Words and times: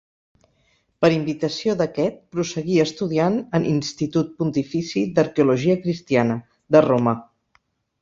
Per 1.03 1.11
invitació 1.15 1.75
d'aquest, 1.81 2.17
prosseguí 2.37 2.79
estudiant 2.85 3.37
en 3.61 3.69
Institut 3.75 4.35
Pontifici 4.43 5.07
d'Arqueologia 5.19 5.81
Cristiana, 5.87 6.43
de 6.77 6.87
Roma. 6.93 7.19